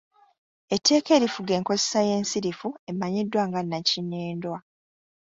[0.75, 4.57] Etteeka erifuga enkozesa y’ensirifu emanyiddwa nga “nnakinnyindwa”.